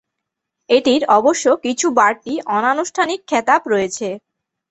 [0.69, 4.07] এটির অবশ্য কিছু বাড়তি অনানুষ্ঠানিক খেতাব রয়েছে।